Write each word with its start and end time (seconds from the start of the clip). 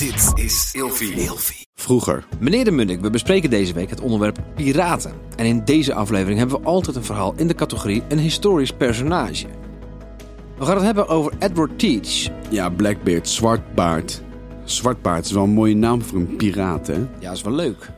Dit 0.00 0.44
is 0.44 0.70
Ilfie. 0.72 1.66
Vroeger. 1.74 2.26
Meneer 2.38 2.64
de 2.64 2.70
Munnik, 2.70 3.00
we 3.00 3.10
bespreken 3.10 3.50
deze 3.50 3.72
week 3.72 3.90
het 3.90 4.00
onderwerp 4.00 4.38
piraten. 4.54 5.12
En 5.36 5.46
in 5.46 5.64
deze 5.64 5.94
aflevering 5.94 6.38
hebben 6.38 6.60
we 6.60 6.66
altijd 6.66 6.96
een 6.96 7.04
verhaal 7.04 7.34
in 7.36 7.48
de 7.48 7.54
categorie 7.54 8.02
een 8.08 8.18
historisch 8.18 8.72
personage. 8.72 9.46
We 10.58 10.64
gaan 10.64 10.74
het 10.74 10.84
hebben 10.84 11.08
over 11.08 11.32
Edward 11.38 11.78
Teach. 11.78 12.28
Ja, 12.50 12.70
Blackbeard, 12.70 13.28
Zwartbaard. 13.28 14.22
Zwartbaard 14.64 15.24
is 15.24 15.32
wel 15.32 15.42
een 15.42 15.50
mooie 15.50 15.76
naam 15.76 16.02
voor 16.02 16.18
een 16.18 16.36
piraat, 16.36 16.86
hè? 16.86 17.06
Ja, 17.18 17.32
is 17.32 17.42
wel 17.42 17.54
leuk. 17.54 17.90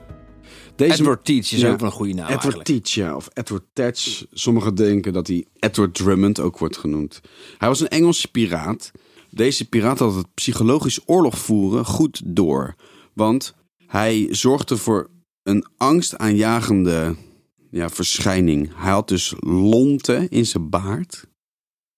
Deze... 0.77 0.93
Edward 0.93 1.25
Teach 1.25 1.53
is 1.53 1.61
Ja, 1.61 1.71
ook 1.71 1.81
wel 1.81 1.89
een 1.89 1.95
goede 1.95 2.15
naam 2.15 2.25
Edward 2.25 2.43
eigenlijk. 2.43 2.69
Teach, 2.69 2.95
ja. 2.95 3.17
Of 3.17 3.29
Edward 3.33 3.65
Tetch. 3.73 4.25
Sommigen 4.33 4.75
denken 4.75 5.13
dat 5.13 5.27
hij 5.27 5.45
Edward 5.59 5.95
Drummond 5.95 6.41
ook 6.41 6.59
wordt 6.59 6.77
genoemd. 6.77 7.21
Hij 7.59 7.69
was 7.69 7.81
een 7.81 7.89
Engelse 7.89 8.29
piraat. 8.29 8.93
Deze 9.35 9.69
piraat 9.69 9.99
had 9.99 10.15
het 10.15 10.35
psychologisch 10.35 11.01
oorlog 11.07 11.39
voeren 11.39 11.85
goed 11.85 12.21
door. 12.25 12.75
Want 13.15 13.55
hij 13.87 14.29
zorgde 14.31 14.77
voor 14.77 15.11
een 15.43 15.67
angstaanjagende 15.77 17.17
ja, 17.71 17.91
verschijning. 17.91 18.71
Hij 18.75 18.91
had 18.91 19.09
dus 19.09 19.35
lonten 19.39 20.29
in 20.29 20.47
zijn 20.47 20.71
baard. 20.71 21.27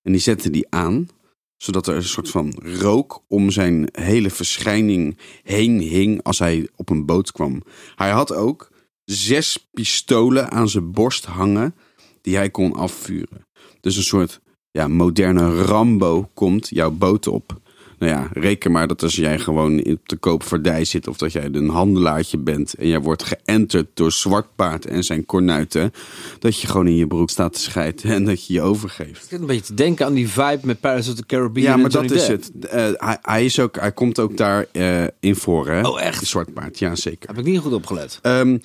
En 0.02 0.12
die 0.12 0.20
zette 0.20 0.51
die 0.51 0.66
aan. 0.70 1.09
Zodat 1.56 1.87
er 1.87 1.97
een 1.97 2.02
soort 2.02 2.30
van 2.30 2.52
rook 2.62 3.25
om 3.28 3.51
zijn 3.51 3.89
hele 3.92 4.30
verschijning 4.30 5.19
heen 5.42 5.78
hing 5.78 6.23
als 6.23 6.39
hij 6.39 6.69
op 6.77 6.91
een 6.91 7.06
boot 7.06 7.33
kwam. 7.33 7.62
Hij 7.95 8.11
had 8.11 8.33
ook 8.33 8.70
zes 9.05 9.69
pistolen 9.70 10.51
aan 10.51 10.69
zijn 10.69 10.92
borst 10.92 11.25
hangen 11.25 11.75
die 12.20 12.37
hij 12.37 12.51
kon 12.51 12.73
afvuren. 12.73 13.47
Dus 13.80 13.97
een 13.97 14.03
soort 14.03 14.41
ja, 14.74 14.88
moderne 14.88 15.62
Rambo 15.62 16.30
komt 16.34 16.69
jouw 16.69 16.91
boot 16.91 17.27
op. 17.27 17.60
Nou 17.98 18.12
ja, 18.12 18.28
reken 18.33 18.73
maar 18.73 18.87
dat 18.87 19.02
als 19.02 19.16
jij 19.16 19.38
gewoon 19.38 19.84
op 19.84 20.09
de 20.09 20.16
koopvaardij 20.16 20.84
zit 20.84 21.09
of 21.09 21.16
dat 21.16 21.33
jij 21.33 21.48
een 21.52 21.69
handelaartje 21.69 22.38
bent 22.38 22.74
en 22.74 22.88
jij 22.88 23.00
wordt 23.00 23.23
geënterd 23.23 23.86
door 23.95 24.12
Zwartpaard 24.12 24.86
en 24.86 25.02
zijn 25.02 25.27
kornuiten, 25.27 25.92
dat 26.39 26.61
je 26.61 26.67
gewoon 26.67 26.86
in 26.86 26.97
je 26.97 27.06
broek 27.06 27.30
staat 27.30 27.52
te 27.52 27.61
scheiden 27.61 28.11
en 28.11 28.25
dat 28.25 28.47
je 28.47 28.52
je 28.52 28.62
overgeeft. 28.62 29.22
Ik 29.22 29.28
zit 29.28 29.41
een 29.41 29.47
beetje 29.47 29.64
te 29.64 29.75
denken 29.75 30.06
aan 30.06 30.14
die 30.14 30.28
vibe 30.28 30.61
met 30.62 30.80
Pirates 30.80 31.08
of 31.08 31.14
the 31.14 31.27
Caribbean. 31.27 31.67
Ja, 31.67 31.77
maar 31.77 31.91
dat 31.91 32.11
is 32.11 32.28
het. 32.28 32.50
Eh, 32.61 32.89
hij, 32.92 33.19
hij, 33.22 33.45
is 33.45 33.61
ook, 33.61 33.77
hij 33.77 33.92
komt 33.92 34.19
ook 34.19 34.36
daar 34.36 34.67
eh, 34.72 35.05
in 35.20 35.36
voor, 35.36 35.69
hè? 35.69 35.89
Oh, 35.89 36.00
echt? 36.00 36.27
Zwartpaard, 36.27 36.78
ja 36.78 36.95
zeker. 36.95 37.28
Heb 37.28 37.39
ik 37.39 37.45
niet 37.45 37.61
goed 37.61 37.72
opgelet. 37.72 38.19
Ehm, 38.22 38.58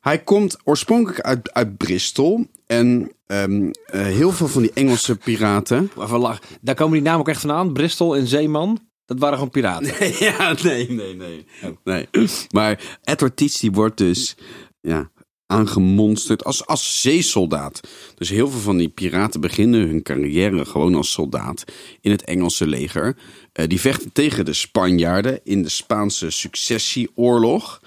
hij 0.00 0.18
komt 0.18 0.56
oorspronkelijk 0.64 1.20
uit, 1.20 1.52
uit 1.52 1.76
Bristol. 1.76 2.46
En 2.72 3.12
ehm, 3.26 3.70
eh, 3.84 4.02
heel 4.02 4.32
veel 4.32 4.48
van 4.48 4.62
die 4.62 4.70
Engelse 4.74 5.16
piraten. 5.16 5.90
Van 5.94 6.38
Daar 6.60 6.74
komen 6.74 6.92
die 6.92 7.02
namen 7.02 7.20
ook 7.20 7.28
echt 7.28 7.40
vandaan. 7.40 7.72
Bristol 7.72 8.16
en 8.16 8.26
Zeeman. 8.26 8.78
Dat 9.04 9.18
waren 9.18 9.34
gewoon 9.34 9.50
piraten. 9.50 9.94
ja, 10.26 10.54
nee, 10.62 10.90
nee, 10.90 11.14
nee. 11.14 11.46
nee. 11.84 12.08
Maar 12.50 12.98
Edward 13.02 13.36
Teach 13.36 13.52
die 13.52 13.72
wordt 13.72 13.98
dus 13.98 14.36
ja, 14.80 15.10
aangemonsterd 15.46 16.44
als, 16.44 16.66
als 16.66 17.00
zeesoldaat. 17.00 17.80
Dus 18.14 18.28
heel 18.28 18.50
veel 18.50 18.60
van 18.60 18.76
die 18.76 18.88
piraten 18.88 19.40
beginnen 19.40 19.88
hun 19.88 20.02
carrière 20.02 20.64
gewoon 20.64 20.94
als 20.94 21.12
soldaat 21.12 21.64
in 22.00 22.10
het 22.10 22.24
Engelse 22.24 22.66
leger. 22.66 23.16
Eh, 23.52 23.66
die 23.66 23.80
vechten 23.80 24.12
tegen 24.12 24.44
de 24.44 24.52
Spanjaarden 24.52 25.40
in 25.44 25.62
de 25.62 25.68
Spaanse 25.68 26.30
successieoorlog. 26.30 27.80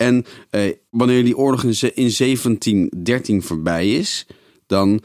En 0.00 0.24
eh, 0.50 0.72
wanneer 0.90 1.24
die 1.24 1.36
oorlog 1.36 1.64
in, 1.64 1.94
in 1.94 2.12
1713 2.16 3.42
voorbij 3.42 3.90
is, 3.90 4.26
dan 4.66 5.02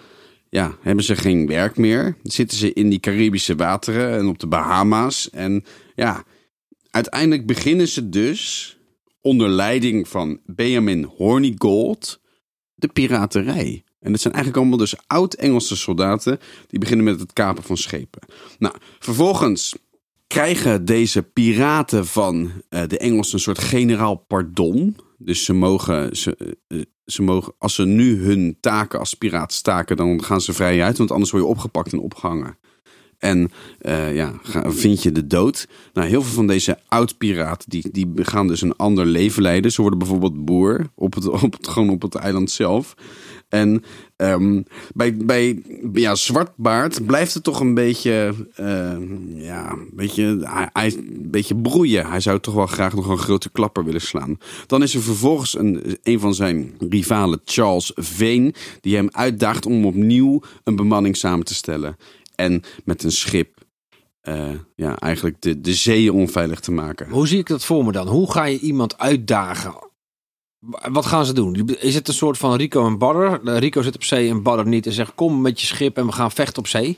ja, 0.49 0.77
hebben 0.81 1.03
ze 1.03 1.15
geen 1.15 1.47
werk 1.47 1.77
meer. 1.77 2.17
Zitten 2.23 2.57
ze 2.57 2.73
in 2.73 2.89
die 2.89 2.99
Caribische 2.99 3.55
wateren 3.55 4.17
en 4.17 4.27
op 4.27 4.39
de 4.39 4.47
Bahama's. 4.47 5.29
En 5.29 5.63
ja, 5.95 6.23
uiteindelijk 6.89 7.45
beginnen 7.45 7.87
ze 7.87 8.09
dus 8.09 8.77
onder 9.21 9.49
leiding 9.49 10.07
van 10.07 10.39
Benjamin 10.45 11.03
Hornigold 11.03 12.21
de 12.75 12.87
piraterij. 12.87 13.83
En 13.99 14.11
dat 14.11 14.21
zijn 14.21 14.33
eigenlijk 14.33 14.63
allemaal 14.63 14.86
dus 14.86 14.95
oud-Engelse 15.08 15.75
soldaten 15.75 16.39
die 16.67 16.80
beginnen 16.80 17.05
met 17.05 17.20
het 17.20 17.33
kapen 17.33 17.64
van 17.64 17.77
schepen. 17.77 18.21
Nou, 18.59 18.75
vervolgens 18.99 19.75
krijgen 20.35 20.85
deze 20.85 21.23
piraten 21.23 22.05
van 22.05 22.51
eh, 22.69 22.87
de 22.87 22.97
Engelsen 22.97 23.33
een 23.33 23.39
soort 23.39 23.59
generaal 23.59 24.15
pardon. 24.15 24.95
Dus 25.17 25.45
ze 25.45 25.53
mogen, 25.53 26.17
ze, 26.17 26.57
eh, 26.67 26.81
ze 27.05 27.21
mogen, 27.21 27.53
als 27.57 27.75
ze 27.75 27.85
nu 27.85 28.23
hun 28.23 28.57
taken 28.59 28.99
als 28.99 29.13
piraat 29.13 29.53
staken, 29.53 29.97
dan 29.97 30.23
gaan 30.23 30.41
ze 30.41 30.53
vrij 30.53 30.83
uit, 30.83 30.97
want 30.97 31.11
anders 31.11 31.31
word 31.31 31.43
je 31.43 31.49
opgepakt 31.49 31.93
en 31.93 31.99
opgehangen. 31.99 32.57
En 33.25 33.52
eh, 33.80 34.15
ja, 34.15 34.33
vind 34.63 35.03
je 35.03 35.11
de 35.11 35.27
dood. 35.27 35.67
Nou, 35.93 36.08
heel 36.08 36.21
veel 36.21 36.33
van 36.33 36.47
deze 36.47 36.77
oud-piraten, 36.87 37.69
die, 37.69 37.89
die 37.91 38.11
gaan 38.15 38.47
dus 38.47 38.61
een 38.61 38.75
ander 38.75 39.05
leven 39.05 39.41
leiden. 39.41 39.71
Ze 39.71 39.81
worden 39.81 39.99
bijvoorbeeld 39.99 40.45
boer, 40.45 40.89
op 40.95 41.13
het, 41.13 41.27
op 41.27 41.55
gewoon 41.61 41.89
op 41.89 42.02
het 42.02 42.15
eiland 42.15 42.52
zelf. 42.52 42.95
En 43.49 43.83
ehm, 44.15 44.61
bij, 44.93 45.17
bij 45.17 45.61
ja, 45.93 46.15
Zwartbaard 46.15 47.05
blijft 47.05 47.33
het 47.33 47.43
toch 47.43 47.59
een 47.59 47.73
beetje, 47.73 48.33
eh, 48.55 48.97
ja, 49.35 49.71
een 49.71 49.89
beetje, 49.93 50.39
hij, 50.73 50.93
een 50.97 51.27
beetje 51.31 51.55
broeien. 51.55 52.08
Hij 52.08 52.19
zou 52.19 52.39
toch 52.39 52.53
wel 52.53 52.67
graag 52.67 52.93
nog 52.95 53.08
een 53.08 53.17
grote 53.17 53.49
klapper 53.52 53.83
willen 53.85 54.02
slaan. 54.02 54.37
Dan 54.67 54.83
is 54.83 54.95
er 54.95 55.02
vervolgens 55.02 55.58
een, 55.58 55.97
een 56.03 56.19
van 56.19 56.35
zijn 56.35 56.73
rivalen, 56.89 57.41
Charles 57.45 57.91
Vane, 57.95 58.53
die 58.81 58.95
hem 58.95 59.09
uitdaagt 59.11 59.65
om 59.65 59.85
opnieuw 59.85 60.41
een 60.64 60.75
bemanning 60.75 61.17
samen 61.17 61.45
te 61.45 61.53
stellen. 61.53 61.97
En 62.35 62.61
met 62.83 63.03
een 63.03 63.11
schip 63.11 63.63
eh, 64.21 64.49
ja, 64.75 64.95
eigenlijk 64.99 65.41
de, 65.41 65.61
de 65.61 65.73
zee 65.73 66.13
onveilig 66.13 66.59
te 66.59 66.71
maken. 66.71 67.09
Hoe 67.09 67.27
zie 67.27 67.39
ik 67.39 67.47
dat 67.47 67.65
voor 67.65 67.85
me 67.85 67.91
dan? 67.91 68.07
Hoe 68.07 68.31
ga 68.31 68.43
je 68.43 68.59
iemand 68.59 68.97
uitdagen? 68.97 69.75
Wat 70.91 71.05
gaan 71.05 71.25
ze 71.25 71.33
doen? 71.33 71.55
Is 71.79 71.95
het 71.95 72.07
een 72.07 72.13
soort 72.13 72.37
van 72.37 72.55
Rico 72.55 72.85
en 72.87 72.97
Badder? 72.97 73.57
Rico 73.59 73.81
zit 73.81 73.95
op 73.95 74.03
zee 74.03 74.29
en 74.29 74.43
Badder 74.43 74.67
niet 74.67 74.85
en 74.85 74.91
zegt 74.91 75.15
kom 75.15 75.41
met 75.41 75.59
je 75.61 75.65
schip 75.67 75.97
en 75.97 76.05
we 76.05 76.11
gaan 76.11 76.31
vechten 76.31 76.57
op 76.57 76.67
zee. 76.67 76.97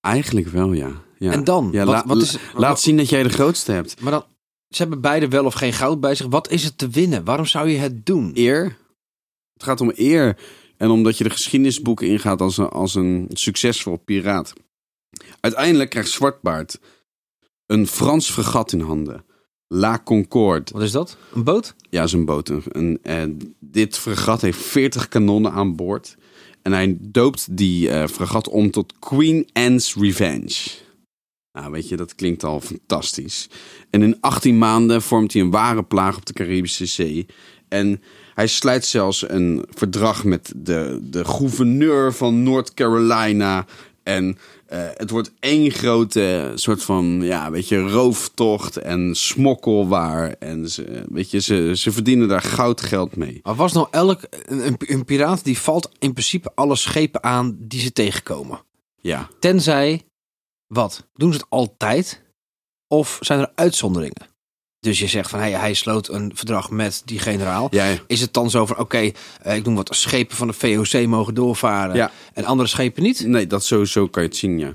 Eigenlijk 0.00 0.48
wel, 0.48 0.72
ja. 0.72 0.90
ja. 1.18 1.32
En 1.32 1.44
dan? 1.44 1.68
Ja, 1.72 1.84
Wat- 1.84 1.94
la- 1.94 2.04
wat 2.06 2.22
is- 2.22 2.38
laat 2.54 2.70
wat- 2.70 2.80
zien 2.80 2.96
dat 2.96 3.08
jij 3.08 3.22
de 3.22 3.28
grootste 3.28 3.72
hebt. 3.72 4.00
Maar 4.00 4.12
dan, 4.12 4.24
ze 4.68 4.82
hebben 4.82 5.00
beide 5.00 5.28
wel 5.28 5.44
of 5.44 5.54
geen 5.54 5.72
goud 5.72 6.00
bij 6.00 6.14
zich. 6.14 6.26
Wat 6.26 6.50
is 6.50 6.64
het 6.64 6.78
te 6.78 6.88
winnen? 6.88 7.24
Waarom 7.24 7.46
zou 7.46 7.68
je 7.68 7.78
het 7.78 8.06
doen? 8.06 8.30
Eer. 8.34 8.64
Het 9.52 9.62
gaat 9.62 9.80
om 9.80 9.92
eer. 9.94 10.36
En 10.78 10.90
omdat 10.90 11.18
je 11.18 11.24
de 11.24 11.30
geschiedenisboeken 11.30 12.08
ingaat 12.08 12.40
als 12.40 12.56
een, 12.56 12.68
als 12.68 12.94
een 12.94 13.26
succesvol 13.32 13.96
piraat. 13.96 14.52
Uiteindelijk 15.40 15.90
krijgt 15.90 16.10
Zwartbaard 16.10 16.78
een 17.66 17.86
Frans 17.86 18.30
fregat 18.30 18.72
in 18.72 18.80
handen. 18.80 19.24
La 19.66 20.00
Concorde. 20.04 20.72
Wat 20.72 20.82
is 20.82 20.90
dat? 20.92 21.16
Een 21.34 21.44
boot? 21.44 21.74
Ja, 21.90 22.06
zijn 22.06 22.24
boot. 22.24 22.48
Een, 22.48 22.62
een- 22.68 22.98
en 23.02 23.54
dit 23.60 23.98
fregat 23.98 24.40
heeft 24.40 24.58
40 24.62 25.08
kanonnen 25.08 25.52
aan 25.52 25.76
boord. 25.76 26.16
En 26.62 26.72
hij 26.72 26.96
doopt 27.00 27.56
die 27.56 27.90
eh 27.90 28.06
fregat 28.08 28.48
om 28.48 28.70
tot 28.70 28.92
Queen 28.98 29.48
Anne's 29.52 29.94
Revenge. 29.94 30.54
Nou, 31.58 31.70
weet 31.70 31.88
je, 31.88 31.96
dat 31.96 32.14
klinkt 32.14 32.44
al 32.44 32.60
fantastisch. 32.60 33.48
En 33.90 34.02
in 34.02 34.16
18 34.20 34.58
maanden 34.58 35.02
vormt 35.02 35.32
hij 35.32 35.42
een 35.42 35.50
ware 35.50 35.82
plaag 35.82 36.16
op 36.16 36.26
de 36.26 36.32
Caribische 36.32 36.86
Zee. 36.86 37.26
En 37.68 38.02
hij 38.34 38.46
sluit 38.46 38.84
zelfs 38.84 39.28
een 39.28 39.64
verdrag 39.70 40.24
met 40.24 40.52
de, 40.56 40.98
de 41.02 41.24
gouverneur 41.24 42.14
van 42.14 42.42
North 42.42 42.74
Carolina. 42.74 43.66
En 44.02 44.38
eh, 44.66 44.78
het 44.94 45.10
wordt 45.10 45.32
één 45.40 45.70
grote 45.70 46.52
soort 46.54 46.82
van, 46.82 47.20
ja, 47.22 47.50
weet 47.50 47.68
je, 47.68 47.80
rooftocht 47.80 48.76
en 48.76 49.14
smokkelwaar. 49.14 50.34
En 50.38 50.68
ze, 50.68 51.04
weet 51.08 51.30
je, 51.30 51.40
ze, 51.40 51.72
ze 51.74 51.92
verdienen 51.92 52.28
daar 52.28 52.42
goudgeld 52.42 53.16
mee. 53.16 53.40
Maar 53.42 53.54
was 53.54 53.72
nou 53.72 53.86
elk 53.90 54.20
een, 54.46 54.66
een, 54.66 54.76
een 54.78 55.04
piraat 55.04 55.44
die 55.44 55.58
valt 55.58 55.90
in 55.98 56.12
principe 56.12 56.50
alle 56.54 56.76
schepen 56.76 57.22
aan 57.22 57.56
die 57.60 57.80
ze 57.80 57.92
tegenkomen? 57.92 58.60
Ja, 59.00 59.28
Tenzij, 59.38 60.02
wat? 60.68 61.06
Doen 61.14 61.32
ze 61.32 61.38
het 61.38 61.46
altijd? 61.50 62.22
Of 62.88 63.18
zijn 63.20 63.40
er 63.40 63.50
uitzonderingen? 63.54 64.26
Dus 64.80 64.98
je 64.98 65.06
zegt 65.06 65.30
van 65.30 65.38
hey, 65.38 65.52
hij 65.52 65.74
sloot 65.74 66.08
een 66.08 66.32
verdrag 66.34 66.70
met 66.70 67.02
die 67.04 67.18
generaal. 67.18 67.68
ja, 67.70 67.94
Is 68.06 68.20
het 68.20 68.32
dan 68.32 68.50
zo 68.50 68.66
van 68.66 68.78
oké, 68.78 69.10
eh, 69.42 69.56
ik 69.56 69.64
noem 69.64 69.74
wat 69.74 69.88
schepen 69.96 70.36
van 70.36 70.46
de 70.46 70.52
VOC 70.52 71.06
mogen 71.06 71.34
doorvaren 71.34 71.96
Ja. 71.96 72.10
en 72.32 72.44
andere 72.44 72.68
schepen 72.68 73.02
niet? 73.02 73.26
nee, 73.26 73.46
dat 73.46 73.64
sowieso 73.64 74.08
kan 74.08 74.22
je 74.22 74.28
het 74.28 74.36
zien, 74.38 74.58
ja. 74.58 74.74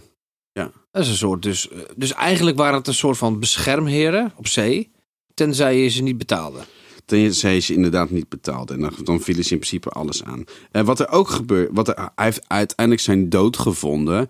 Dat 0.92 1.04
is 1.04 1.10
een 1.10 1.16
soort 1.16 1.42
dus, 1.42 1.69
eh, 1.69 1.80
dus 1.96 2.13
eigenlijk 2.13 2.57
waren 2.57 2.78
het 2.78 2.88
een 2.88 2.94
soort 2.94 3.18
van 3.18 3.39
beschermheren 3.39 4.34
op 4.36 4.48
zee, 4.48 4.92
tenzij 5.34 5.78
je 5.78 5.89
ze 5.89 6.01
niet 6.04 6.18
betaalde. 6.18 6.60
Tenzij 7.06 7.60
ze 7.62 7.74
inderdaad 7.74 8.10
niet 8.10 8.30
betaalden. 8.30 8.75
En 8.75 8.81
dan, 8.81 8.94
dan 9.04 9.22
vielen 9.22 9.44
ze 9.44 9.51
in 9.51 9.57
principe 9.57 9.89
alles 9.89 10.24
aan. 10.24 10.44
En 10.72 10.86
wat 10.86 11.00
er 11.00 11.10
ook 11.10 11.30
gebeurt, 11.30 11.69
wat 11.74 11.88
er, 11.88 11.96
hij 11.96 12.25
heeft 12.25 12.44
uiteindelijk 12.48 13.06
zijn 13.06 13.30
dood 13.30 13.57
gevonden 13.57 14.30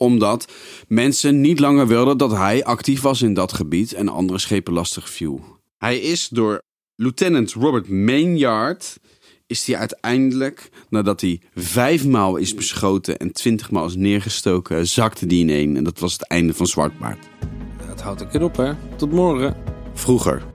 omdat 0.00 0.52
mensen 0.88 1.40
niet 1.40 1.60
langer 1.60 1.86
wilden 1.86 2.18
dat 2.18 2.30
hij 2.30 2.64
actief 2.64 3.00
was 3.00 3.22
in 3.22 3.34
dat 3.34 3.52
gebied 3.52 3.92
en 3.92 4.08
andere 4.08 4.38
schepen 4.38 4.72
lastig 4.72 5.10
viel. 5.10 5.58
Hij 5.78 5.98
is 5.98 6.28
door 6.28 6.62
lieutenant 6.94 7.52
Robert 7.52 7.88
Maynard 7.88 8.98
is 9.46 9.66
hij 9.66 9.76
uiteindelijk, 9.76 10.70
nadat 10.88 11.20
hij 11.20 11.40
vijfmaal 11.54 12.36
is 12.36 12.54
beschoten 12.54 13.18
en 13.18 13.32
twintigmaal 13.32 13.86
is 13.86 13.96
neergestoken, 13.96 14.86
zakte 14.86 15.26
die 15.26 15.40
ineen. 15.40 15.76
En 15.76 15.84
dat 15.84 15.98
was 15.98 16.12
het 16.12 16.26
einde 16.26 16.54
van 16.54 16.66
Zwartbaard. 16.66 17.28
Het 17.82 18.00
houdt 18.00 18.20
een 18.20 18.28
keer 18.28 18.42
op 18.42 18.56
hè. 18.56 18.72
Tot 18.96 19.12
morgen. 19.12 19.56
Vroeger. 19.94 20.49